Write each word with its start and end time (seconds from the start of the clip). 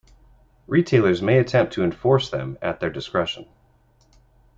Retailers 0.65 1.21
may 1.21 1.37
attempt 1.37 1.73
to 1.73 1.83
enforce 1.83 2.31
them 2.31 2.57
at 2.59 2.79
their 2.79 2.89
discretion. 2.89 3.45